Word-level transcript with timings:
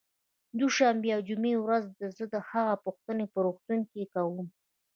دوشنبې 0.59 1.09
او 1.15 1.21
جمعې 1.27 1.53
په 1.57 1.61
ورځ 1.65 1.83
زه 2.17 2.23
د 2.33 2.35
هغه 2.49 2.73
پوښتنه 2.85 3.23
په 3.31 3.37
روغتون 3.45 3.79
کې 3.91 4.11
کوم 4.13 4.45